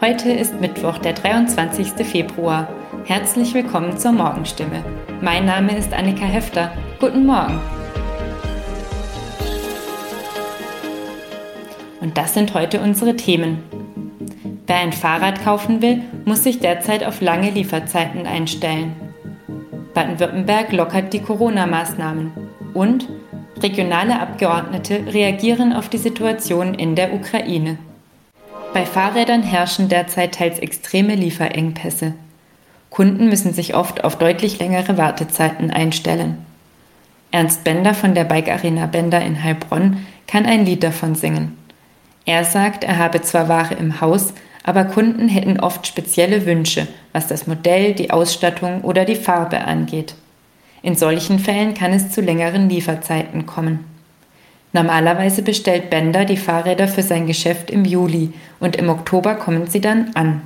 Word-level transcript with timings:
Heute 0.00 0.32
ist 0.32 0.60
Mittwoch, 0.60 0.98
der 0.98 1.12
23. 1.12 2.04
Februar. 2.04 2.68
Herzlich 3.04 3.54
willkommen 3.54 3.96
zur 3.96 4.10
Morgenstimme. 4.12 4.84
Mein 5.20 5.46
Name 5.46 5.76
ist 5.76 5.92
Annika 5.92 6.24
Hefter. 6.24 6.72
Guten 6.98 7.24
Morgen. 7.24 7.60
Und 12.00 12.18
das 12.18 12.34
sind 12.34 12.52
heute 12.54 12.80
unsere 12.80 13.14
Themen. 13.14 13.62
Wer 14.66 14.78
ein 14.78 14.92
Fahrrad 14.92 15.44
kaufen 15.44 15.82
will, 15.82 16.02
muss 16.24 16.42
sich 16.42 16.58
derzeit 16.58 17.04
auf 17.04 17.20
lange 17.20 17.50
Lieferzeiten 17.50 18.26
einstellen. 18.26 18.96
Baden-Württemberg 19.94 20.72
lockert 20.72 21.12
die 21.12 21.20
Corona-Maßnahmen. 21.20 22.32
Und 22.74 23.08
regionale 23.62 24.18
Abgeordnete 24.18 25.06
reagieren 25.12 25.72
auf 25.72 25.88
die 25.88 25.98
Situation 25.98 26.74
in 26.74 26.96
der 26.96 27.14
Ukraine. 27.14 27.78
Bei 28.72 28.86
Fahrrädern 28.86 29.42
herrschen 29.42 29.88
derzeit 29.88 30.34
teils 30.34 30.58
extreme 30.58 31.14
Lieferengpässe. 31.14 32.14
Kunden 32.88 33.28
müssen 33.28 33.52
sich 33.52 33.74
oft 33.74 34.04
auf 34.04 34.16
deutlich 34.16 34.58
längere 34.58 34.96
Wartezeiten 34.96 35.70
einstellen. 35.70 36.38
Ernst 37.30 37.64
Bender 37.64 37.94
von 37.94 38.14
der 38.14 38.24
Bike 38.24 38.48
Arena 38.48 38.86
Bender 38.86 39.22
in 39.22 39.42
Heilbronn 39.42 40.06
kann 40.26 40.46
ein 40.46 40.64
Lied 40.64 40.82
davon 40.82 41.14
singen. 41.14 41.56
Er 42.24 42.44
sagt, 42.44 42.84
er 42.84 42.98
habe 42.98 43.20
zwar 43.20 43.48
Ware 43.48 43.74
im 43.74 44.00
Haus, 44.00 44.32
aber 44.62 44.84
Kunden 44.84 45.28
hätten 45.28 45.60
oft 45.60 45.86
spezielle 45.86 46.46
Wünsche, 46.46 46.86
was 47.12 47.26
das 47.26 47.46
Modell, 47.46 47.94
die 47.94 48.10
Ausstattung 48.10 48.82
oder 48.82 49.04
die 49.04 49.16
Farbe 49.16 49.62
angeht. 49.62 50.14
In 50.82 50.94
solchen 50.94 51.38
Fällen 51.38 51.74
kann 51.74 51.92
es 51.92 52.10
zu 52.10 52.20
längeren 52.20 52.68
Lieferzeiten 52.68 53.44
kommen. 53.44 53.91
Normalerweise 54.72 55.42
bestellt 55.42 55.90
Bender 55.90 56.24
die 56.24 56.36
Fahrräder 56.36 56.88
für 56.88 57.02
sein 57.02 57.26
Geschäft 57.26 57.70
im 57.70 57.84
Juli 57.84 58.32
und 58.58 58.76
im 58.76 58.88
Oktober 58.88 59.34
kommen 59.34 59.66
sie 59.66 59.80
dann 59.80 60.12
an. 60.14 60.42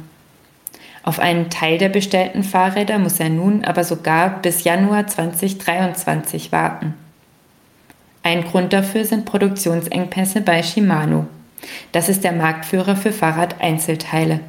Auf 1.04 1.20
einen 1.20 1.50
Teil 1.50 1.78
der 1.78 1.88
bestellten 1.88 2.42
Fahrräder 2.42 2.98
muss 2.98 3.20
er 3.20 3.28
nun 3.28 3.64
aber 3.64 3.84
sogar 3.84 4.42
bis 4.42 4.64
Januar 4.64 5.06
2023 5.06 6.50
warten. 6.50 6.94
Ein 8.24 8.42
Grund 8.42 8.72
dafür 8.72 9.04
sind 9.04 9.24
Produktionsengpässe 9.24 10.40
bei 10.40 10.64
Shimano. 10.64 11.26
Das 11.92 12.08
ist 12.08 12.24
der 12.24 12.32
Marktführer 12.32 12.96
für 12.96 13.12
Fahrradeinzelteile. 13.12 14.40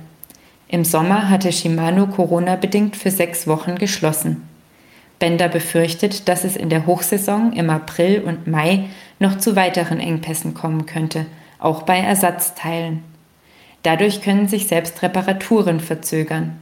Im 0.68 0.84
Sommer 0.84 1.30
hatte 1.30 1.52
Shimano 1.52 2.08
Corona-bedingt 2.08 2.96
für 2.96 3.12
sechs 3.12 3.46
Wochen 3.46 3.76
geschlossen. 3.76 4.42
Bender 5.20 5.50
befürchtet, 5.50 6.28
dass 6.28 6.44
es 6.44 6.56
in 6.56 6.70
der 6.70 6.86
Hochsaison 6.86 7.54
im 7.54 7.70
April 7.70 8.22
und 8.22 8.48
Mai 8.48 8.86
noch 9.20 9.38
zu 9.38 9.56
weiteren 9.56 10.00
Engpässen 10.00 10.54
kommen 10.54 10.86
könnte, 10.86 11.26
auch 11.60 11.84
bei 11.84 11.98
Ersatzteilen. 11.98 13.04
Dadurch 13.84 14.22
können 14.22 14.48
sich 14.48 14.68
selbst 14.68 15.02
Reparaturen 15.02 15.80
verzögern. 15.80 16.58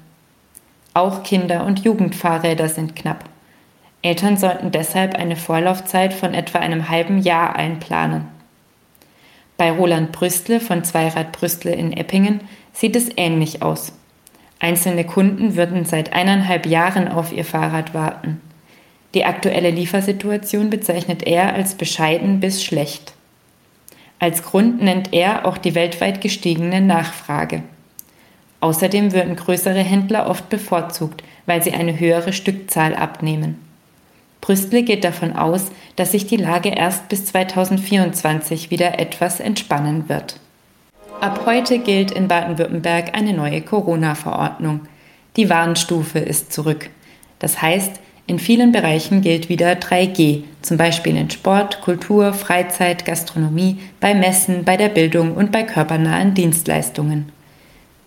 Auch 0.94 1.23
Kinder- 1.23 1.66
und 1.66 1.84
Jugendfahrräder 1.84 2.70
sind 2.70 2.95
knapp. 2.95 3.25
Eltern 4.02 4.38
sollten 4.38 4.72
deshalb 4.72 5.16
eine 5.16 5.36
Vorlaufzeit 5.36 6.14
von 6.14 6.34
etwa 6.34 6.59
einem 6.59 6.90
halben 6.90 7.17
Jahr 7.17 7.56
einplanen. 7.56 8.28
Bei 9.58 9.72
Roland 9.72 10.12
Brüstle 10.12 10.59
von 10.59 10.84
Zweirad 10.84 11.31
Brüstle 11.31 11.73
in 11.73 11.92
Eppingen 11.92 12.42
sieht 12.72 12.95
es 12.95 13.09
ähnlich 13.17 13.62
aus. 13.62 13.94
Einzelne 14.59 15.06
Kunden 15.06 15.56
würden 15.56 15.86
seit 15.86 16.14
eineinhalb 16.14 16.66
Jahren 16.66 17.08
auf 17.08 17.34
ihr 17.34 17.45
Fahrrad 17.45 17.94
warten. 17.94 18.42
Die 19.16 19.23
aktuelle 19.23 19.71
Liefersituation 19.71 20.69
bezeichnet 20.69 21.23
er 21.23 21.53
als 21.53 21.75
bescheiden 21.75 22.41
bis 22.41 22.61
schlecht. 22.63 23.13
Als 24.19 24.44
Grund 24.44 24.83
nennt 24.83 25.13
er 25.13 25.45
auch 25.45 25.57
die 25.57 25.73
weltweit 25.73 26.19
gestiegene 26.19 26.81
Nachfrage. 26.81 27.63
Außerdem 28.59 29.13
würden 29.13 29.38
größere 29.38 29.80
Händler 29.80 30.30
oft 30.30 30.49
bevorzugt, 30.49 31.23
weil 31.45 31.63
sie 31.63 31.72
eine 31.72 31.97
höhere 31.97 32.33
Stückzahl 32.33 32.94
abnehmen. 32.94 33.57
Brüstle 34.41 34.83
geht 34.83 35.05
davon 35.05 35.33
aus, 35.33 35.72
dass 35.95 36.11
sich 36.11 36.28
die 36.28 36.38
Lage 36.38 36.69
erst 36.69 37.07
bis 37.07 37.25
2024 37.25 38.69
wieder 38.69 39.00
etwas 39.00 39.40
entspannen 39.40 40.09
wird. 40.09 40.40
Ab 41.22 41.44
heute 41.45 41.79
gilt 41.79 42.11
in 42.11 42.28
Baden-Württemberg 42.28 43.16
eine 43.16 43.34
neue 43.34 43.61
Corona-Verordnung. 43.61 44.81
Die 45.38 45.50
Warnstufe 45.50 46.19
ist 46.19 46.51
zurück. 46.51 46.90
Das 47.40 47.61
heißt, 47.61 48.00
in 48.28 48.40
vielen 48.40 48.72
Bereichen 48.72 49.22
gilt 49.22 49.50
wieder 49.50 49.74
3G, 49.74 50.44
zum 50.63 50.78
Beispiel 50.78 51.16
in 51.16 51.30
Sport, 51.30 51.81
Kultur, 51.81 52.34
Freizeit, 52.34 53.06
Gastronomie, 53.06 53.78
bei 54.00 54.16
Messen, 54.16 54.63
bei 54.63 54.78
der 54.78 54.90
Bildung 54.90 55.36
und 55.36 55.52
bei 55.52 55.62
körpernahen 55.62 56.34
Dienstleistungen. 56.34 57.31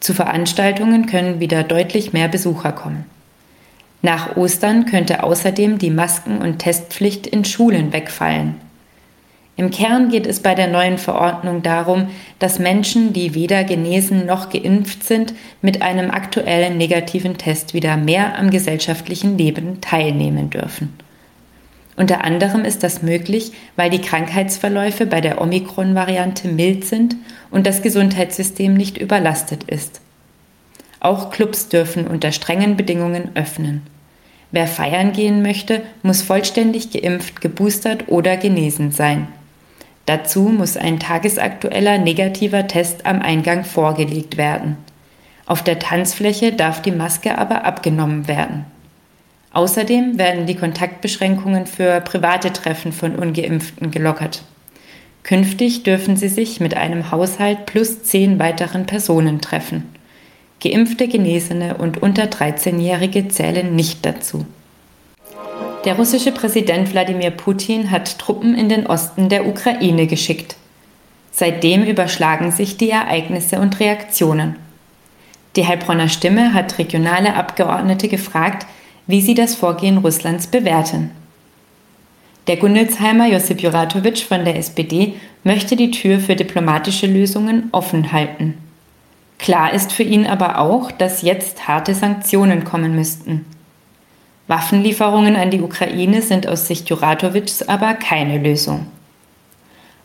Zu 0.01 0.15
Veranstaltungen 0.15 1.07
können 1.07 1.39
wieder 1.39 1.63
deutlich 1.63 2.13
mehr 2.13 2.29
Besucher 2.29 2.73
kommen. 2.73 3.05
Nach 4.03 4.37
Ostern 4.37 4.87
könnte 4.87 5.23
außerdem 5.23 5.79
die 5.79 5.91
Masken- 5.91 6.39
und 6.39 6.59
Testpflicht 6.59 7.27
in 7.27 7.45
Schulen 7.45 7.93
wegfallen. 7.93 8.57
Im 9.59 9.71
Kern 9.71 10.09
geht 10.09 10.25
es 10.29 10.39
bei 10.39 10.55
der 10.55 10.69
neuen 10.69 10.99
Verordnung 10.99 11.63
darum, 11.63 12.11
dass 12.39 12.61
Menschen, 12.61 13.13
die 13.13 13.35
weder 13.35 13.65
genesen 13.65 14.25
noch 14.25 14.51
geimpft 14.51 15.03
sind, 15.03 15.35
mit 15.63 15.83
einem 15.83 16.13
aktuellen 16.13 16.79
negativen 16.79 17.39
Test 17.39 17.75
wieder 17.75 17.97
mehr 17.97 18.39
am 18.39 18.51
gesellschaftlichen 18.51 19.37
Leben 19.37 19.81
teilnehmen 19.81 20.49
dürfen. 20.49 20.95
Unter 21.97 22.23
anderem 22.23 22.65
ist 22.65 22.85
das 22.85 23.03
möglich, 23.03 23.51
weil 23.75 23.91
die 23.91 24.01
Krankheitsverläufe 24.01 25.07
bei 25.07 25.21
der 25.21 25.41
Omikron-Variante 25.41 26.47
mild 26.47 26.85
sind 26.85 27.17
und 27.51 27.67
das 27.67 27.83
Gesundheitssystem 27.83 28.75
nicht 28.75 28.97
überlastet 28.97 29.65
ist. 29.65 30.01
Auch 31.01 31.31
Clubs 31.31 31.69
dürfen 31.69 32.07
unter 32.07 32.31
strengen 32.31 32.77
Bedingungen 32.77 33.31
öffnen. 33.35 33.83
Wer 34.53 34.69
feiern 34.69 35.13
gehen 35.13 35.43
möchte, 35.43 35.83
muss 36.05 36.23
vollständig 36.23 36.93
geimpft, 36.93 37.41
geboostert 37.41 38.05
oder 38.07 38.37
genesen 38.37 38.93
sein. 38.93 39.27
Dazu 40.09 40.45
muss 40.45 40.79
ein 40.79 40.99
tagesaktueller 40.99 41.99
negativer 41.99 42.67
Test 42.67 43.05
am 43.05 43.21
Eingang 43.21 43.63
vorgelegt 43.65 44.39
werden. 44.39 44.79
Auf 45.45 45.63
der 45.63 45.79
Tanzfläche 45.79 46.55
darf 46.55 46.81
die 46.81 46.93
Maske 46.93 47.37
aber 47.37 47.67
abgenommen 47.67 48.27
werden. 48.27 48.65
Außerdem 49.53 50.17
werden 50.17 50.47
die 50.47 50.55
Kontaktbeschränkungen 50.55 51.67
für 51.67 52.01
private 52.01 52.55
Treffen 52.55 52.93
von 52.93 53.17
ungeimpften 53.17 53.91
gelockert. 53.91 54.45
Künftig 55.25 55.83
dürfen 55.83 56.17
sie 56.17 56.29
sich 56.29 56.59
mit 56.59 56.75
einem 56.75 57.11
Haushalt 57.11 57.67
plus 57.67 58.03
zehn 58.03 58.39
weiteren 58.39 58.87
Personen 58.87 59.43
treffen. 59.43 59.93
Geimpfte, 60.63 61.07
Genesene 61.07 61.77
und 61.77 62.01
unter 62.01 62.25
13-Jährige 62.25 63.29
zählen 63.29 63.77
nicht 63.77 64.07
dazu. 64.07 64.47
Der 65.85 65.97
russische 65.97 66.33
Präsident 66.33 66.93
Wladimir 66.93 67.31
Putin 67.31 67.91
hat 67.91 68.19
Truppen 68.19 68.55
in 68.55 68.69
den 68.69 68.87
Osten 68.87 69.29
der 69.29 69.47
Ukraine 69.47 70.07
geschickt. 70.07 70.57
Seitdem 71.31 71.85
überschlagen 71.85 72.51
sich 72.51 72.77
die 72.77 72.91
Ereignisse 72.91 73.61
und 73.61 73.79
Reaktionen. 73.79 74.57
Die 75.55 75.67
Heilbronner 75.67 76.09
Stimme 76.09 76.53
hat 76.53 76.79
regionale 76.79 77.35
Abgeordnete 77.35 78.09
gefragt, 78.09 78.67
wie 79.07 79.23
sie 79.23 79.35
das 79.35 79.55
Vorgehen 79.55 79.99
Russlands 79.99 80.49
bewerten. 80.49 81.11
Der 82.49 82.57
Gundelsheimer 82.57 83.29
Josip 83.29 83.61
Juratovic 83.61 84.19
von 84.19 84.45
der 84.45 84.57
SPD 84.57 85.15
möchte 85.45 85.77
die 85.77 85.91
Tür 85.91 86.19
für 86.19 86.35
diplomatische 86.35 87.07
Lösungen 87.07 87.69
offen 87.73 88.11
halten. 88.11 88.59
Klar 89.39 89.73
ist 89.73 89.93
für 89.93 90.03
ihn 90.03 90.27
aber 90.27 90.59
auch, 90.59 90.91
dass 90.91 91.23
jetzt 91.23 91.69
harte 91.69 91.95
Sanktionen 91.95 92.65
kommen 92.65 92.97
müssten. 92.97 93.45
Waffenlieferungen 94.49 95.37
an 95.37 95.51
die 95.51 95.61
Ukraine 95.61 96.23
sind 96.23 96.47
aus 96.47 96.67
Sicht 96.67 96.89
Juratovics 96.89 97.63
aber 97.69 97.95
keine 97.95 98.39
Lösung. 98.39 98.87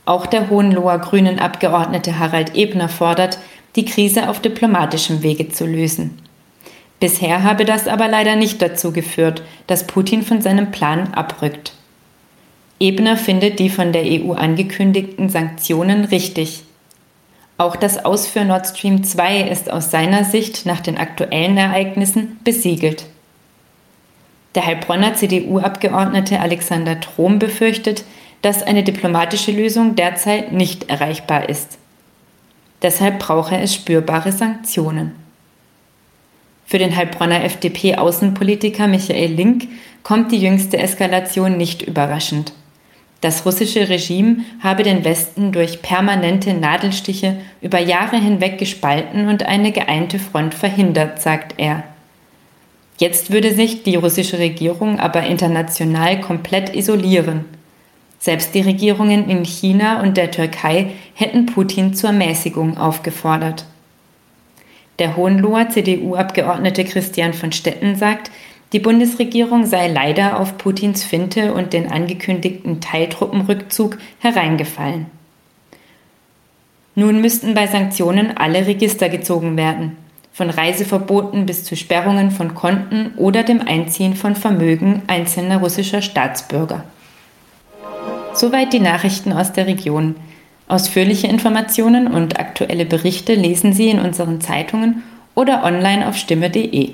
Auch 0.06 0.26
der 0.26 0.50
Hohenloher 0.50 1.00
Grünen 1.00 1.40
Abgeordnete 1.40 2.20
Harald 2.20 2.56
Ebner 2.56 2.90
fordert, 2.90 3.40
die 3.78 3.86
Krise 3.86 4.30
auf 4.30 4.42
diplomatischem 4.42 5.24
Wege 5.24 5.48
zu 5.48 5.66
lösen. 5.66 6.20
Bisher 7.00 7.44
habe 7.44 7.64
das 7.64 7.88
aber 7.88 8.08
leider 8.10 8.36
nicht 8.36 8.62
dazu 8.62 8.92
geführt, 8.92 9.42
dass 9.68 9.88
Putin 9.88 10.24
von 10.24 10.42
seinem 10.42 10.72
Plan 10.72 11.14
abrückt. 11.14 11.74
Ebner 12.80 13.16
findet 13.16 13.60
die 13.60 13.70
von 13.70 13.94
der 13.94 14.04
EU 14.04 14.34
angekündigten 14.34 15.30
Sanktionen 15.30 16.04
richtig. 16.06 16.64
Auch 17.58 17.78
das 17.78 18.04
Aus 18.04 18.28
für 18.28 18.44
Nord 18.44 18.68
Stream 18.68 19.06
2 19.06 19.42
ist 19.50 19.72
aus 19.72 19.90
seiner 19.90 20.26
Sicht 20.26 20.66
nach 20.66 20.82
den 20.82 20.98
aktuellen 20.98 21.58
Ereignissen 21.58 22.40
besiegelt. 22.44 23.06
Der 24.56 24.66
Heilbronner 24.66 25.16
CDU-Abgeordnete 25.16 26.40
Alexander 26.40 27.00
Trom 27.00 27.40
befürchtet, 27.40 28.06
dass 28.42 28.62
eine 28.62 28.84
diplomatische 28.84 29.52
Lösung 29.52 29.96
derzeit 29.96 30.52
nicht 30.52 30.90
erreichbar 30.90 31.50
ist. 31.50 31.80
Deshalb 32.82 33.20
brauche 33.20 33.58
es 33.58 33.74
spürbare 33.74 34.32
Sanktionen. 34.32 35.14
Für 36.66 36.78
den 36.78 36.96
Heilbronner 36.96 37.44
FDP-Außenpolitiker 37.46 38.88
Michael 38.88 39.32
Link 39.32 39.68
kommt 40.04 40.32
die 40.32 40.40
jüngste 40.40 40.78
Eskalation 40.78 41.58
nicht 41.58 41.82
überraschend. 41.82 42.54
Das 43.22 43.46
russische 43.46 43.88
Regime 43.88 44.44
habe 44.62 44.84
den 44.84 45.06
Westen 45.06 45.54
durch 45.54 45.82
permanente 45.82 46.54
Nadelstiche 46.54 47.38
über 47.62 47.80
Jahre 47.80 48.18
hinweg 48.18 48.58
gespalten 48.58 49.30
und 49.30 49.44
eine 49.44 49.72
geeinte 49.72 50.20
Front 50.20 50.54
verhindert, 50.54 51.22
sagt 51.22 51.56
er. 51.58 51.84
Jetzt 52.98 53.32
würde 53.32 53.54
sich 53.54 53.84
die 53.84 53.96
russische 53.96 54.40
Regierung 54.40 55.00
aber 55.00 55.24
international 55.24 56.22
komplett 56.22 56.76
isolieren. 56.76 57.46
Selbst 58.20 58.56
die 58.56 58.62
Regierungen 58.62 59.30
in 59.30 59.44
China 59.44 60.02
und 60.02 60.16
der 60.16 60.32
Türkei 60.32 60.92
hätten 61.14 61.46
Putin 61.46 61.94
zur 61.94 62.12
Mäßigung 62.12 62.78
aufgefordert. 62.78 63.66
Der 65.00 65.18
Hohenloher 65.18 65.70
CDU-Abgeordnete 65.70 66.86
Christian 66.86 67.34
von 67.34 67.52
Stetten 67.52 67.96
sagt, 67.96 68.32
die 68.74 68.80
Bundesregierung 68.80 69.66
sei 69.66 69.88
leider 69.88 70.40
auf 70.40 70.58
Putins 70.58 71.04
Finte 71.04 71.54
und 71.54 71.74
den 71.74 71.92
angekündigten 71.92 72.80
Teiltruppenrückzug 72.80 73.98
hereingefallen. 74.20 75.08
Nun 76.96 77.22
müssten 77.22 77.56
bei 77.56 77.68
Sanktionen 77.68 78.38
alle 78.38 78.68
Register 78.68 79.10
gezogen 79.10 79.58
werden, 79.58 79.98
von 80.34 80.50
Reiseverboten 80.50 81.46
bis 81.46 81.64
zu 81.64 81.76
Sperrungen 81.76 82.32
von 82.32 82.56
Konten 82.56 83.14
oder 83.18 83.44
dem 83.44 83.62
Einziehen 83.62 84.16
von 84.16 84.36
Vermögen 84.36 85.04
einzelner 85.08 85.58
russischer 85.58 86.02
Staatsbürger. 86.02 86.84
Soweit 88.34 88.74
die 88.74 88.80
Nachrichten 88.80 89.32
aus 89.32 89.54
der 89.54 89.68
Region. 89.68 90.16
Ausführliche 90.68 91.28
Informationen 91.28 92.08
und 92.08 92.40
aktuelle 92.40 92.86
Berichte 92.86 93.36
lesen 93.36 93.74
Sie 93.74 93.90
in 93.90 94.00
unseren 94.00 94.42
Zeitungen 94.42 95.04
oder 95.36 95.64
online 95.64 96.08
auf 96.08 96.18
stimme.de. 96.18 96.92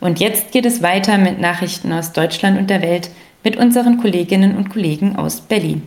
Und 0.00 0.20
jetzt 0.20 0.52
geht 0.52 0.66
es 0.66 0.82
weiter 0.82 1.18
mit 1.18 1.40
Nachrichten 1.40 1.92
aus 1.92 2.12
Deutschland 2.12 2.58
und 2.58 2.70
der 2.70 2.82
Welt 2.82 3.10
mit 3.42 3.56
unseren 3.56 3.98
Kolleginnen 3.98 4.56
und 4.56 4.70
Kollegen 4.70 5.16
aus 5.16 5.40
Berlin. 5.40 5.82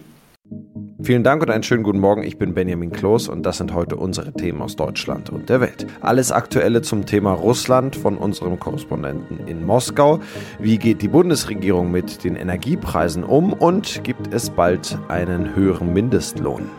Vielen 1.02 1.24
Dank 1.24 1.42
und 1.42 1.50
einen 1.50 1.64
schönen 1.64 1.84
guten 1.84 2.00
Morgen. 2.00 2.24
Ich 2.24 2.38
bin 2.38 2.54
Benjamin 2.54 2.92
Kloß 2.92 3.30
und 3.30 3.44
das 3.44 3.58
sind 3.58 3.74
heute 3.74 3.96
unsere 3.96 4.34
Themen 4.34 4.62
aus 4.62 4.76
Deutschland 4.76 5.30
und 5.30 5.48
der 5.48 5.62
Welt. 5.62 5.88
Alles 6.02 6.34
Aktuelle 6.34 6.82
zum 6.82 7.06
Thema 7.06 7.32
Russland 7.32 7.96
von 7.96 8.18
unserem 8.18 8.60
Korrespondenten 8.60 9.48
in 9.48 9.66
Moskau. 9.66 10.20
Wie 10.60 10.78
geht 10.78 11.02
die 11.02 11.08
Bundesregierung 11.08 11.90
mit 11.90 12.26
den 12.26 12.36
Energiepreisen 12.36 13.24
um 13.24 13.54
und 13.54 14.04
gibt 14.04 14.34
es 14.34 14.50
bald 14.50 14.98
einen 15.08 15.56
höheren 15.56 15.94
Mindestlohn? 15.94 16.70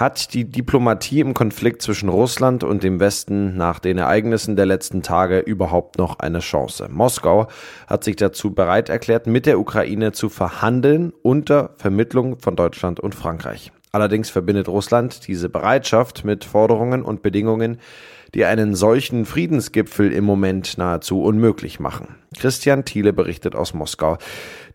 Hat 0.00 0.32
die 0.32 0.50
Diplomatie 0.50 1.20
im 1.20 1.34
Konflikt 1.34 1.82
zwischen 1.82 2.08
Russland 2.08 2.64
und 2.64 2.82
dem 2.82 3.00
Westen 3.00 3.58
nach 3.58 3.78
den 3.80 3.98
Ereignissen 3.98 4.56
der 4.56 4.64
letzten 4.64 5.02
Tage 5.02 5.40
überhaupt 5.40 5.98
noch 5.98 6.20
eine 6.20 6.38
Chance? 6.38 6.88
Moskau 6.90 7.48
hat 7.86 8.02
sich 8.02 8.16
dazu 8.16 8.54
bereit 8.54 8.88
erklärt, 8.88 9.26
mit 9.26 9.44
der 9.44 9.60
Ukraine 9.60 10.12
zu 10.12 10.30
verhandeln 10.30 11.12
unter 11.20 11.74
Vermittlung 11.76 12.38
von 12.38 12.56
Deutschland 12.56 12.98
und 12.98 13.14
Frankreich. 13.14 13.72
Allerdings 13.92 14.30
verbindet 14.30 14.68
Russland 14.68 15.26
diese 15.26 15.48
Bereitschaft 15.48 16.24
mit 16.24 16.44
Forderungen 16.44 17.02
und 17.02 17.22
Bedingungen, 17.22 17.78
die 18.34 18.44
einen 18.44 18.76
solchen 18.76 19.26
Friedensgipfel 19.26 20.12
im 20.12 20.24
Moment 20.24 20.78
nahezu 20.78 21.22
unmöglich 21.22 21.80
machen. 21.80 22.14
Christian 22.38 22.84
Thiele 22.84 23.12
berichtet 23.12 23.56
aus 23.56 23.74
Moskau. 23.74 24.18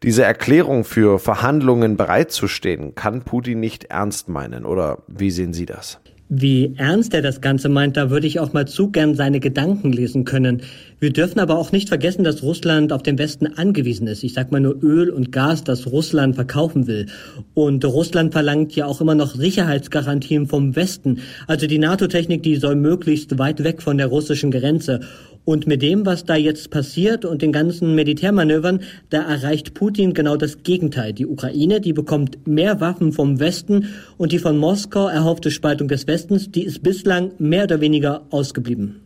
Diese 0.04 0.24
Erklärung 0.24 0.84
für 0.84 1.20
Verhandlungen 1.20 1.96
bereitzustehen, 1.96 2.96
kann 2.96 3.24
Putin 3.24 3.62
nicht 3.62 3.86
ernst 3.86 4.28
meinen, 4.28 4.66
oder 4.66 5.04
wie 5.08 5.32
sehen 5.32 5.54
Sie 5.54 5.66
das? 5.66 6.02
Wie 6.28 6.74
ernst 6.78 7.14
er 7.14 7.22
das 7.22 7.40
Ganze 7.40 7.70
meint, 7.70 7.98
da 7.98 8.10
würde 8.10 8.26
ich 8.26 8.40
auch 8.40 8.52
mal 8.52 8.68
zu 8.68 8.90
gern 8.90 9.14
seine 9.14 9.40
Gedanken 9.40 9.92
lesen 9.92 10.26
können. 10.26 10.64
Wir 11.00 11.14
dürfen 11.14 11.40
aber 11.40 11.56
auch 11.56 11.72
nicht 11.72 11.88
vergessen, 11.88 12.24
dass 12.24 12.42
Russland 12.42 12.92
auf 12.92 13.04
den 13.04 13.20
Westen 13.20 13.46
angewiesen 13.46 14.08
ist. 14.08 14.24
Ich 14.24 14.34
sag 14.34 14.52
mal 14.52 14.60
nur 14.60 14.82
Öl 14.82 15.12
und 15.12 15.32
Gas, 15.32 15.64
das 15.64 15.86
Russland 15.86 16.34
verkaufen 16.34 16.88
will. 16.88 17.06
Und 17.54 17.86
Russland 17.86 18.34
verlangt 18.34 18.76
ja 18.76 18.88
auch 18.88 19.02
immer 19.02 19.14
noch 19.14 19.36
Sicherheitsgarantien 19.36 20.48
vom 20.48 20.76
Westen. 20.76 21.20
Also 21.46 21.68
die 21.68 21.78
NATO-Technik, 21.78 22.42
die 22.42 22.56
soll 22.56 22.76
möglichst 22.76 23.38
weit 23.38 23.64
weg 23.64 23.84
von 23.84 24.00
der 24.00 24.08
russischen 24.08 24.50
Grenze. 24.50 25.02
Und 25.46 25.68
mit 25.68 25.84
dem, 25.84 26.08
was 26.08 26.26
da 26.26 26.36
jetzt 26.36 26.72
passiert 26.72 27.24
und 27.24 27.44
den 27.44 27.52
ganzen 27.52 27.94
Militärmanövern, 27.94 28.82
da 29.12 29.22
erreicht 29.22 29.76
Putin 29.76 30.16
genau 30.16 30.38
das 30.38 30.64
Gegenteil. 30.64 31.14
Die 31.14 31.28
Ukraine, 31.28 31.80
die 31.80 31.94
bekommt 31.94 32.48
mehr 32.48 32.82
Waffen 32.82 33.14
vom 33.14 33.40
Westen 33.40 33.90
und 34.18 34.32
die 34.32 34.40
von 34.40 34.58
Moskau 34.58 35.08
erhoffte 35.08 35.52
Spaltung 35.52 35.88
des 35.88 36.08
Westens, 36.08 36.52
die 36.52 36.64
ist 36.64 36.82
bislang 36.82 37.32
mehr 37.38 37.66
oder 37.66 37.80
weniger 37.80 38.26
ausgeblieben. 38.32 39.02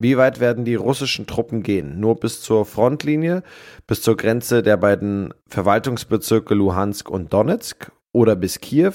Wie 0.00 0.16
weit 0.16 0.40
werden 0.40 0.64
die 0.64 0.76
russischen 0.76 1.26
Truppen 1.26 1.62
gehen? 1.62 1.98
Nur 1.98 2.20
bis 2.20 2.40
zur 2.40 2.66
Frontlinie, 2.66 3.42
bis 3.86 4.02
zur 4.02 4.16
Grenze 4.16 4.62
der 4.62 4.76
beiden 4.76 5.32
Verwaltungsbezirke 5.48 6.54
Luhansk 6.54 7.08
und 7.08 7.32
Donetsk 7.32 7.90
oder 8.12 8.36
bis 8.36 8.60
Kiew? 8.60 8.92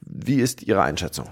Wie 0.00 0.36
ist 0.36 0.62
Ihre 0.62 0.82
Einschätzung? 0.82 1.26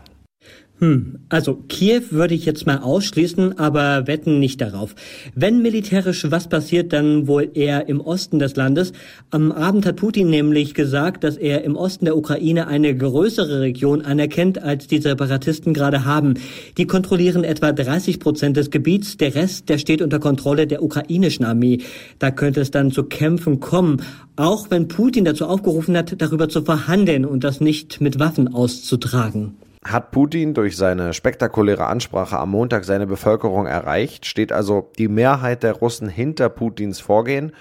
Hm, 0.81 1.21
also 1.29 1.55
Kiew 1.69 2.03
würde 2.11 2.35
ich 2.35 2.44
jetzt 2.44 2.67
mal 2.67 2.79
ausschließen, 2.79 3.61
aber 3.61 4.09
wetten 4.09 4.41
nicht 4.41 4.61
darauf. 4.61 4.97
Wenn 5.37 5.62
militärisch 5.62 6.26
was 6.32 6.49
passiert, 6.49 6.93
dann 6.93 7.29
wohl 7.29 7.49
eher 7.55 7.88
im 7.88 8.00
Osten 8.00 8.41
des 8.41 8.56
Landes. 8.56 8.93
Am 9.31 9.53
Abend 9.53 9.87
hat 9.87 9.97
Putin 9.97 10.31
nämlich 10.31 10.75
gesagt, 10.75 11.23
dass 11.23 11.37
er 11.37 11.62
im 11.62 11.76
Osten 11.76 12.06
der 12.06 12.17
Ukraine 12.17 12.67
eine 12.67 12.97
größere 12.97 13.61
Region 13.61 14.03
anerkennt, 14.03 14.61
als 14.61 14.88
die 14.88 14.99
Separatisten 14.99 15.75
gerade 15.75 16.05
haben. 16.05 16.35
Die 16.76 16.87
kontrollieren 16.87 17.44
etwa 17.44 17.71
30 17.71 18.19
Prozent 18.19 18.56
des 18.56 18.73
Gebiets, 18.73 19.17
der 19.17 19.37
Rest, 19.37 19.69
der 19.69 19.79
steht 19.79 20.03
unter 20.03 20.19
Kontrolle 20.19 20.67
der 20.67 20.82
ukrainischen 20.82 21.44
Armee. 21.44 21.82
Da 22.19 22.32
könnte 22.32 22.61
es 22.61 22.73
dann 22.73 22.91
zu 22.91 23.05
Kämpfen 23.05 23.61
kommen, 23.61 24.03
auch 24.35 24.73
wenn 24.73 24.88
Putin 24.88 25.25
dazu 25.25 25.47
aufgerufen 25.47 25.97
hat, 25.97 26.21
darüber 26.21 26.49
zu 26.49 26.62
verhandeln 26.62 27.25
und 27.25 27.44
das 27.44 27.61
nicht 27.61 28.00
mit 28.00 28.19
Waffen 28.19 28.53
auszutragen. 28.53 29.55
Hat 29.86 30.12
Putin 30.12 30.54
durch 30.54 30.76
seine 30.78 31.12
spektakuläre 31.12 31.86
Ansprache 31.86 32.38
am 32.38 32.50
Montag 32.50 32.84
seine 32.84 33.06
Bevölkerung 33.06 33.66
erreicht? 33.66 34.25
Steht 34.25 34.50
also 34.50 34.90
die 34.98 35.08
Mehrheit 35.08 35.62
der 35.62 35.75
Russen 35.75 36.08
hinter 36.08 36.48
Putins 36.48 37.00
Vorgehen 37.00 37.52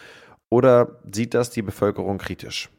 oder 0.49 0.99
sieht 1.11 1.33
das 1.33 1.49
die 1.49 1.61
Bevölkerung 1.61 2.19
kritisch? 2.19 2.69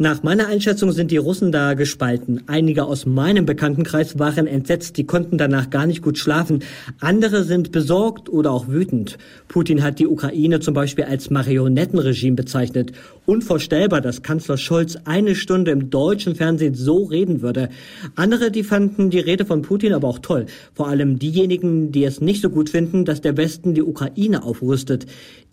Nach 0.00 0.22
meiner 0.22 0.46
Einschätzung 0.46 0.92
sind 0.92 1.10
die 1.10 1.16
Russen 1.16 1.50
da 1.50 1.74
gespalten. 1.74 2.44
Einige 2.46 2.84
aus 2.84 3.04
meinem 3.04 3.46
Bekanntenkreis 3.46 4.16
waren 4.16 4.46
entsetzt, 4.46 4.96
die 4.96 5.02
konnten 5.02 5.38
danach 5.38 5.70
gar 5.70 5.86
nicht 5.86 6.02
gut 6.02 6.18
schlafen. 6.18 6.60
Andere 7.00 7.42
sind 7.42 7.72
besorgt 7.72 8.28
oder 8.28 8.52
auch 8.52 8.68
wütend. 8.68 9.18
Putin 9.48 9.82
hat 9.82 9.98
die 9.98 10.06
Ukraine 10.06 10.60
zum 10.60 10.72
Beispiel 10.72 11.02
als 11.02 11.30
Marionettenregime 11.30 12.36
bezeichnet. 12.36 12.92
Unvorstellbar, 13.26 14.00
dass 14.00 14.22
Kanzler 14.22 14.56
Scholz 14.56 14.96
eine 15.04 15.34
Stunde 15.34 15.72
im 15.72 15.90
deutschen 15.90 16.36
Fernsehen 16.36 16.74
so 16.74 17.02
reden 17.02 17.42
würde. 17.42 17.68
Andere, 18.14 18.52
die 18.52 18.62
fanden 18.62 19.10
die 19.10 19.18
Rede 19.18 19.46
von 19.46 19.62
Putin 19.62 19.94
aber 19.94 20.06
auch 20.06 20.20
toll. 20.20 20.46
Vor 20.74 20.86
allem 20.86 21.18
diejenigen, 21.18 21.90
die 21.90 22.04
es 22.04 22.20
nicht 22.20 22.40
so 22.40 22.50
gut 22.50 22.70
finden, 22.70 23.04
dass 23.04 23.20
der 23.20 23.36
Westen 23.36 23.74
die 23.74 23.82
Ukraine 23.82 24.44
aufrüstet. 24.44 25.06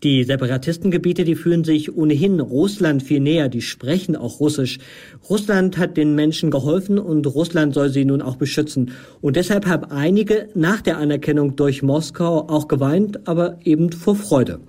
Die 0.03 0.24
Separatistengebiete, 0.24 1.24
die 1.24 1.36
fühlen 1.36 1.63
sich 1.63 1.96
ohnehin 1.98 2.39
Russland 2.39 3.01
viel 3.01 3.22
näher, 3.22 3.50
die 3.50 3.62
sprechen 3.62 4.15
auch 4.15 4.35
Russisch. 4.39 4.80
Russland 5.30 5.77
hat 5.77 5.98
den 5.98 6.15
Menschen 6.15 6.51
geholfen 6.51 7.00
und 7.00 7.25
Russland 7.27 7.74
soll 7.74 7.89
sie 7.89 8.06
nun 8.06 8.22
auch 8.22 8.36
beschützen. 8.36 8.92
Und 9.22 9.36
deshalb 9.36 9.65
haben 9.65 9.86
einige 9.92 10.50
nach 10.54 10.82
der 10.82 10.98
Anerkennung 10.98 11.56
durch 11.56 11.84
Moskau 11.84 12.48
auch 12.50 12.68
geweint, 12.68 13.27
aber 13.27 13.58
eben 13.63 13.92
vor 13.92 14.15
Freude. 14.15 14.60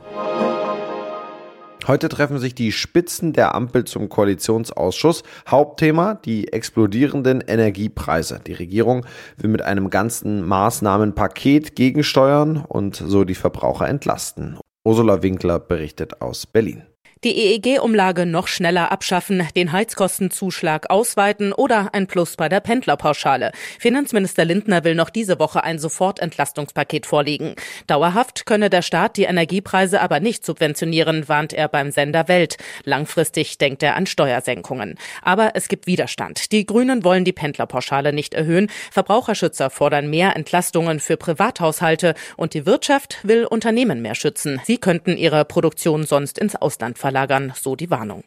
Heute 1.86 2.08
treffen 2.08 2.40
sich 2.40 2.52
die 2.52 2.72
Spitzen 2.72 3.32
der 3.32 3.54
Ampel 3.54 3.84
zum 3.84 4.08
Koalitionsausschuss. 4.08 5.22
Hauptthema 5.48 6.14
die 6.14 6.52
explodierenden 6.52 7.40
Energiepreise. 7.46 8.40
Die 8.44 8.54
Regierung 8.54 9.06
will 9.36 9.50
mit 9.50 9.62
einem 9.62 9.88
ganzen 9.88 10.44
Maßnahmenpaket 10.44 11.76
gegensteuern 11.76 12.64
und 12.66 12.96
so 12.96 13.22
die 13.22 13.36
Verbraucher 13.36 13.88
entlasten. 13.88 14.58
Ursula 14.84 15.22
Winkler 15.22 15.60
berichtet 15.60 16.20
aus 16.20 16.46
Berlin 16.46 16.82
die 17.24 17.54
EEG-Umlage 17.54 18.26
noch 18.26 18.46
schneller 18.46 18.92
abschaffen, 18.92 19.48
den 19.56 19.72
Heizkostenzuschlag 19.72 20.90
ausweiten 20.90 21.52
oder 21.54 21.94
ein 21.94 22.06
Plus 22.06 22.36
bei 22.36 22.48
der 22.48 22.60
Pendlerpauschale. 22.60 23.52
Finanzminister 23.78 24.44
Lindner 24.44 24.84
will 24.84 24.94
noch 24.94 25.08
diese 25.08 25.38
Woche 25.38 25.64
ein 25.64 25.78
Sofortentlastungspaket 25.78 27.06
vorlegen. 27.06 27.54
Dauerhaft 27.86 28.44
könne 28.44 28.68
der 28.68 28.82
Staat 28.82 29.16
die 29.16 29.24
Energiepreise 29.24 30.02
aber 30.02 30.20
nicht 30.20 30.44
subventionieren, 30.44 31.26
warnt 31.26 31.54
er 31.54 31.68
beim 31.68 31.90
Sender 31.90 32.28
Welt. 32.28 32.58
Langfristig 32.84 33.56
denkt 33.56 33.82
er 33.82 33.96
an 33.96 34.06
Steuersenkungen. 34.06 34.96
Aber 35.22 35.52
es 35.54 35.68
gibt 35.68 35.86
Widerstand. 35.86 36.52
Die 36.52 36.66
Grünen 36.66 37.02
wollen 37.02 37.24
die 37.24 37.32
Pendlerpauschale 37.32 38.12
nicht 38.12 38.34
erhöhen. 38.34 38.70
Verbraucherschützer 38.92 39.70
fordern 39.70 40.10
mehr 40.10 40.36
Entlastungen 40.36 41.00
für 41.00 41.16
Privathaushalte 41.16 42.14
und 42.36 42.52
die 42.52 42.66
Wirtschaft 42.66 43.18
will 43.22 43.46
Unternehmen 43.46 44.02
mehr 44.02 44.14
schützen. 44.14 44.60
Sie 44.64 44.76
könnten 44.78 45.16
ihre 45.16 45.46
Produktion 45.46 46.04
sonst 46.04 46.38
ins 46.38 46.56
Ausland 46.56 46.98
verlagern, 47.06 47.52
so 47.54 47.76
die 47.76 47.88
Warnung. 47.88 48.24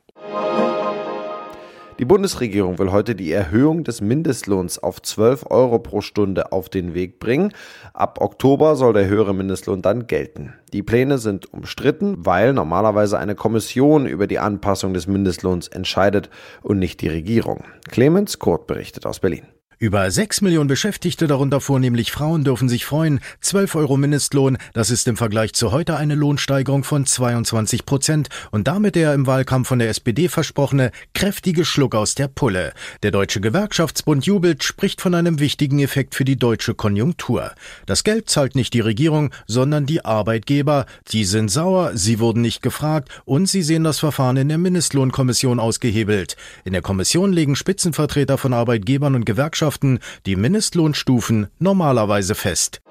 Die 1.99 2.05
Bundesregierung 2.05 2.79
will 2.79 2.93
heute 2.93 3.13
die 3.13 3.29
Erhöhung 3.29 3.83
des 3.83 3.99
Mindestlohns 3.99 4.79
auf 4.79 5.01
12 5.01 5.47
Euro 5.49 5.79
pro 5.79 5.99
Stunde 5.99 6.53
auf 6.53 6.69
den 6.69 6.93
Weg 6.93 7.19
bringen. 7.19 7.51
Ab 7.93 8.21
Oktober 8.21 8.77
soll 8.77 8.93
der 8.93 9.07
höhere 9.07 9.35
Mindestlohn 9.35 9.81
dann 9.81 10.07
gelten. 10.07 10.53
Die 10.71 10.81
Pläne 10.81 11.17
sind 11.17 11.53
umstritten, 11.53 12.25
weil 12.25 12.53
normalerweise 12.53 13.19
eine 13.19 13.35
Kommission 13.35 14.05
über 14.05 14.27
die 14.27 14.39
Anpassung 14.39 14.93
des 14.93 15.07
Mindestlohns 15.07 15.67
entscheidet 15.67 16.29
und 16.61 16.79
nicht 16.79 17.01
die 17.01 17.09
Regierung. 17.09 17.65
Clemens 17.89 18.39
Kurt 18.39 18.65
berichtet 18.65 19.05
aus 19.05 19.19
Berlin. 19.19 19.43
Über 19.81 20.11
sechs 20.11 20.41
Millionen 20.41 20.67
Beschäftigte, 20.67 21.25
darunter 21.25 21.61
vornehmlich 21.61 22.11
Frauen, 22.11 22.43
dürfen 22.43 22.67
sich 22.67 22.83
freuen. 22.83 23.21
12 23.39 23.75
Euro 23.75 23.95
Mindestlohn, 23.95 24.57
das 24.73 24.89
ist 24.89 25.07
im 25.07 25.15
Vergleich 25.15 25.53
zu 25.53 25.71
heute 25.71 25.95
eine 25.95 26.15
Lohnsteigerung 26.15 26.83
von 26.83 27.05
22 27.05 27.85
Prozent 27.85 28.27
und 28.51 28.67
damit 28.67 28.95
der 28.95 29.13
im 29.13 29.25
Wahlkampf 29.25 29.69
von 29.69 29.79
der 29.79 29.87
SPD 29.87 30.27
versprochene 30.27 30.91
kräftige 31.13 31.63
Schluck 31.63 31.95
aus 31.95 32.13
der 32.13 32.27
Pulle. 32.27 32.73
Der 33.03 33.11
Deutsche 33.11 33.39
Gewerkschaftsbund 33.39 34.25
jubelt, 34.25 34.65
spricht 34.65 34.99
von 34.99 35.13
einem 35.15 35.39
wichtigen 35.39 35.79
Effekt 35.79 36.13
für 36.13 36.25
die 36.25 36.35
deutsche 36.35 36.73
Konjunktur. 36.73 37.53
Das 37.85 38.03
Geld 38.03 38.29
zahlt 38.29 38.55
nicht 38.55 38.73
die 38.73 38.81
Regierung, 38.81 39.33
sondern 39.47 39.85
die 39.85 40.03
Arbeitgeber. 40.03 40.87
Die 41.13 41.23
sind 41.23 41.49
sauer, 41.49 41.91
sie 41.95 42.19
wurden 42.19 42.41
nicht 42.41 42.61
gefragt 42.61 43.07
und 43.23 43.47
sie 43.47 43.61
sehen 43.61 43.85
das 43.85 43.99
Verfahren 43.99 44.35
in 44.35 44.49
der 44.49 44.57
Mindestlohnkommission 44.57 45.57
ausgehebelt. 45.57 46.35
In 46.65 46.73
der 46.73 46.81
Kommission 46.81 47.31
legen 47.31 47.55
Spitzenvertreter 47.55 48.37
von 48.37 48.51
Arbeitgebern 48.51 49.15
und 49.15 49.25
Gewerkschaften 49.25 49.68
Gewerkschaften 49.69 49.99
die 50.25 50.35
Mindestlohnstufen 50.35 51.47
normalerweise 51.59 52.33
fest. 52.33 52.81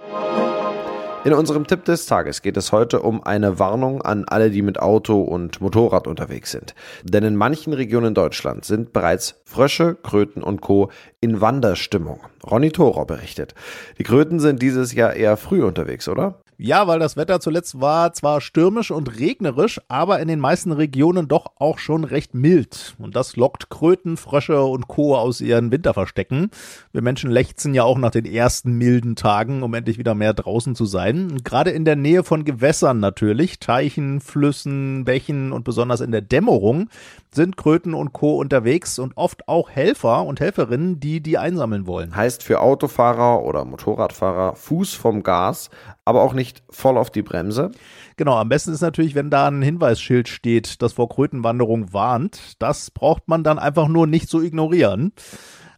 In 1.24 1.32
unserem 1.32 1.66
Tipp 1.66 1.84
des 1.84 2.06
Tages 2.06 2.40
geht 2.42 2.56
es 2.56 2.70
heute 2.70 3.02
um 3.02 3.24
eine 3.24 3.58
Warnung 3.58 4.00
an 4.02 4.24
alle, 4.26 4.50
die 4.50 4.62
mit 4.62 4.78
Auto 4.78 5.20
und 5.20 5.60
Motorrad 5.60 6.06
unterwegs 6.06 6.52
sind. 6.52 6.74
Denn 7.02 7.24
in 7.24 7.34
manchen 7.34 7.72
Regionen 7.72 8.14
Deutschlands 8.14 8.68
sind 8.68 8.92
bereits 8.92 9.34
Frösche, 9.44 9.96
Kröten 9.96 10.44
und 10.44 10.60
Co. 10.60 10.90
in 11.20 11.40
Wanderstimmung. 11.40 12.20
Ronny 12.48 12.70
Thorer 12.70 13.04
berichtet. 13.04 13.54
Die 13.98 14.04
Kröten 14.04 14.38
sind 14.38 14.62
dieses 14.62 14.94
Jahr 14.94 15.14
eher 15.14 15.36
früh 15.36 15.64
unterwegs, 15.64 16.08
oder? 16.08 16.40
Ja, 16.60 16.88
weil 16.88 16.98
das 16.98 17.16
Wetter 17.16 17.38
zuletzt 17.38 17.80
war 17.80 18.12
zwar 18.14 18.40
stürmisch 18.40 18.90
und 18.90 19.20
regnerisch, 19.20 19.80
aber 19.86 20.18
in 20.18 20.26
den 20.26 20.40
meisten 20.40 20.72
Regionen 20.72 21.28
doch 21.28 21.52
auch 21.60 21.78
schon 21.78 22.02
recht 22.02 22.34
mild. 22.34 22.96
Und 22.98 23.14
das 23.14 23.36
lockt 23.36 23.70
Kröten, 23.70 24.16
Frösche 24.16 24.64
und 24.64 24.88
Co. 24.88 25.16
aus 25.16 25.40
ihren 25.40 25.70
Winterverstecken. 25.70 26.50
Wir 26.90 27.00
Menschen 27.00 27.30
lechzen 27.30 27.74
ja 27.74 27.84
auch 27.84 27.96
nach 27.96 28.10
den 28.10 28.24
ersten 28.24 28.72
milden 28.72 29.14
Tagen, 29.14 29.62
um 29.62 29.72
endlich 29.72 29.98
wieder 29.98 30.16
mehr 30.16 30.34
draußen 30.34 30.74
zu 30.74 30.84
sein. 30.84 31.38
Gerade 31.44 31.70
in 31.70 31.84
der 31.84 31.94
Nähe 31.94 32.24
von 32.24 32.44
Gewässern 32.44 32.98
natürlich, 32.98 33.60
Teichen, 33.60 34.20
Flüssen, 34.20 35.04
Bächen 35.04 35.52
und 35.52 35.62
besonders 35.62 36.00
in 36.00 36.10
der 36.10 36.22
Dämmerung 36.22 36.88
sind 37.30 37.56
Kröten 37.56 37.94
und 37.94 38.12
Co. 38.12 38.36
unterwegs 38.36 38.98
und 38.98 39.16
oft 39.16 39.48
auch 39.48 39.70
Helfer 39.70 40.24
und 40.24 40.40
Helferinnen, 40.40 40.98
die 40.98 41.20
die 41.20 41.38
einsammeln 41.38 41.86
wollen. 41.86 42.16
Heißt 42.16 42.42
für 42.42 42.60
Autofahrer 42.60 43.42
oder 43.42 43.64
Motorradfahrer 43.64 44.56
Fuß 44.56 44.94
vom 44.94 45.22
Gas, 45.22 45.70
aber 46.04 46.22
auch 46.22 46.32
nicht 46.32 46.47
voll 46.70 46.96
auf 46.96 47.10
die 47.10 47.22
Bremse. 47.22 47.70
Genau, 48.16 48.36
am 48.36 48.48
besten 48.48 48.72
ist 48.72 48.80
natürlich, 48.80 49.14
wenn 49.14 49.30
da 49.30 49.48
ein 49.48 49.62
Hinweisschild 49.62 50.28
steht, 50.28 50.82
das 50.82 50.94
vor 50.94 51.08
Krötenwanderung 51.08 51.92
warnt. 51.92 52.56
Das 52.58 52.90
braucht 52.90 53.28
man 53.28 53.44
dann 53.44 53.58
einfach 53.58 53.88
nur 53.88 54.06
nicht 54.06 54.28
so 54.28 54.40
ignorieren. 54.40 55.12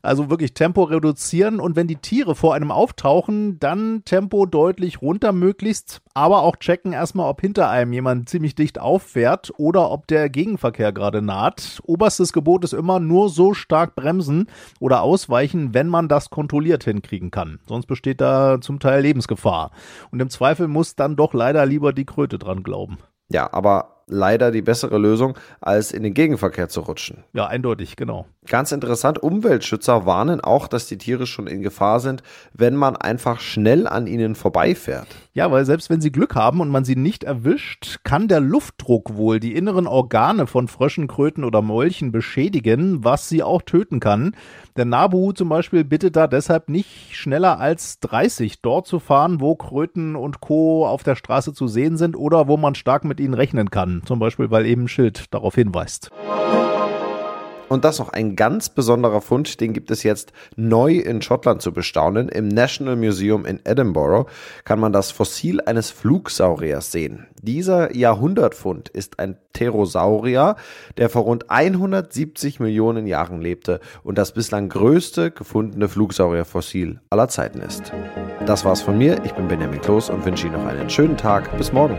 Also 0.02 0.30
wirklich 0.30 0.54
Tempo 0.54 0.84
reduzieren 0.84 1.60
und 1.60 1.76
wenn 1.76 1.86
die 1.86 1.96
Tiere 1.96 2.34
vor 2.34 2.54
einem 2.54 2.70
auftauchen, 2.70 3.58
dann 3.58 4.02
Tempo 4.04 4.46
deutlich 4.46 5.02
runter 5.02 5.32
möglichst, 5.32 6.00
aber 6.14 6.42
auch 6.42 6.56
checken 6.56 6.92
erstmal, 6.92 7.28
ob 7.28 7.40
hinter 7.40 7.68
einem 7.68 7.92
jemand 7.92 8.28
ziemlich 8.28 8.54
dicht 8.54 8.80
auffährt 8.80 9.52
oder 9.58 9.90
ob 9.90 10.06
der 10.06 10.30
Gegenverkehr 10.30 10.92
gerade 10.92 11.20
naht. 11.20 11.80
Oberstes 11.84 12.32
Gebot 12.32 12.64
ist 12.64 12.72
immer 12.72 12.98
nur 12.98 13.28
so 13.28 13.52
stark 13.52 13.94
bremsen 13.94 14.46
oder 14.80 15.02
ausweichen, 15.02 15.74
wenn 15.74 15.88
man 15.88 16.08
das 16.08 16.30
kontrolliert 16.30 16.84
hinkriegen 16.84 17.30
kann. 17.30 17.60
Sonst 17.66 17.86
besteht 17.86 18.20
da 18.20 18.60
zum 18.60 18.80
Teil 18.80 19.02
Lebensgefahr. 19.02 19.70
Und 20.10 20.20
im 20.20 20.30
Zweifel 20.30 20.68
muss 20.68 20.96
dann 20.96 21.16
doch 21.16 21.34
leider 21.34 21.66
lieber 21.66 21.92
die 21.92 22.06
Kröte 22.06 22.38
dran 22.38 22.62
glauben. 22.62 22.98
Ja, 23.30 23.52
aber 23.52 23.99
leider 24.10 24.50
die 24.50 24.62
bessere 24.62 24.98
Lösung, 24.98 25.36
als 25.60 25.92
in 25.92 26.02
den 26.02 26.14
Gegenverkehr 26.14 26.68
zu 26.68 26.80
rutschen. 26.80 27.24
Ja, 27.32 27.46
eindeutig, 27.46 27.96
genau. 27.96 28.26
Ganz 28.46 28.72
interessant, 28.72 29.22
Umweltschützer 29.22 30.06
warnen 30.06 30.40
auch, 30.40 30.66
dass 30.66 30.86
die 30.86 30.98
Tiere 30.98 31.26
schon 31.26 31.46
in 31.46 31.62
Gefahr 31.62 32.00
sind, 32.00 32.22
wenn 32.52 32.74
man 32.74 32.96
einfach 32.96 33.40
schnell 33.40 33.86
an 33.86 34.06
ihnen 34.06 34.34
vorbeifährt. 34.34 35.06
Ja, 35.32 35.50
weil 35.52 35.64
selbst 35.64 35.90
wenn 35.90 36.00
sie 36.00 36.10
Glück 36.10 36.34
haben 36.34 36.60
und 36.60 36.70
man 36.70 36.84
sie 36.84 36.96
nicht 36.96 37.22
erwischt, 37.22 38.00
kann 38.02 38.26
der 38.26 38.40
Luftdruck 38.40 39.14
wohl 39.14 39.38
die 39.38 39.54
inneren 39.54 39.86
Organe 39.86 40.46
von 40.46 40.66
Fröschen, 40.66 41.06
Kröten 41.06 41.44
oder 41.44 41.62
Molchen 41.62 42.10
beschädigen, 42.10 43.04
was 43.04 43.28
sie 43.28 43.42
auch 43.42 43.62
töten 43.62 44.00
kann. 44.00 44.34
Der 44.76 44.86
Nabu 44.86 45.32
zum 45.32 45.48
Beispiel 45.48 45.84
bittet 45.84 46.16
da 46.16 46.26
deshalb 46.26 46.68
nicht 46.68 47.14
schneller 47.14 47.60
als 47.60 48.00
30 48.00 48.62
dort 48.62 48.86
zu 48.86 48.98
fahren, 48.98 49.40
wo 49.40 49.54
Kröten 49.54 50.16
und 50.16 50.40
Co. 50.40 50.86
auf 50.86 51.04
der 51.04 51.14
Straße 51.14 51.52
zu 51.52 51.68
sehen 51.68 51.96
sind 51.96 52.16
oder 52.16 52.48
wo 52.48 52.56
man 52.56 52.74
stark 52.74 53.04
mit 53.04 53.20
ihnen 53.20 53.34
rechnen 53.34 53.70
kann. 53.70 53.99
Zum 54.04 54.18
Beispiel, 54.18 54.50
weil 54.50 54.66
eben 54.66 54.84
ein 54.84 54.88
Schild 54.88 55.32
darauf 55.32 55.54
hinweist. 55.54 56.10
Und 57.70 57.84
das 57.84 58.00
noch 58.00 58.08
ein 58.08 58.34
ganz 58.34 58.68
besonderer 58.68 59.20
Fund, 59.20 59.60
den 59.60 59.72
gibt 59.72 59.92
es 59.92 60.02
jetzt 60.02 60.32
neu 60.56 60.96
in 60.96 61.22
Schottland 61.22 61.62
zu 61.62 61.72
bestaunen. 61.72 62.28
Im 62.28 62.48
National 62.48 62.96
Museum 62.96 63.46
in 63.46 63.60
Edinburgh 63.64 64.28
kann 64.64 64.80
man 64.80 64.92
das 64.92 65.12
Fossil 65.12 65.60
eines 65.60 65.92
Flugsauriers 65.92 66.90
sehen. 66.90 67.28
Dieser 67.40 67.94
Jahrhundertfund 67.94 68.88
ist 68.88 69.20
ein 69.20 69.36
Pterosaurier, 69.52 70.56
der 70.96 71.08
vor 71.10 71.22
rund 71.22 71.48
170 71.48 72.58
Millionen 72.58 73.06
Jahren 73.06 73.40
lebte 73.40 73.78
und 74.02 74.18
das 74.18 74.32
bislang 74.32 74.68
größte 74.68 75.30
gefundene 75.30 75.88
Flugsaurierfossil 75.88 76.98
aller 77.08 77.28
Zeiten 77.28 77.60
ist. 77.60 77.92
Das 78.46 78.64
war's 78.64 78.82
von 78.82 78.98
mir. 78.98 79.24
Ich 79.24 79.34
bin 79.34 79.46
Benjamin 79.46 79.80
Kloß 79.80 80.10
und 80.10 80.24
wünsche 80.24 80.48
Ihnen 80.48 80.56
noch 80.56 80.66
einen 80.66 80.90
schönen 80.90 81.16
Tag. 81.16 81.56
Bis 81.56 81.72
morgen. 81.72 81.96